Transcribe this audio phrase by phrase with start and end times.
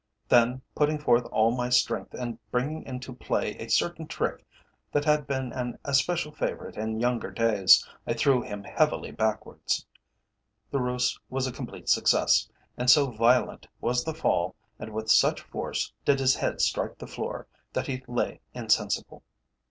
[0.29, 4.43] Then putting forth all my strength, and bringing into play a certain trick
[4.91, 9.85] that had been an especial favourite in younger days, I threw him heavily backwards.
[10.71, 15.39] The ruse was a complete success, and so violent was the fall, and with such
[15.41, 19.21] force did his head strike the floor, that he lay insensible.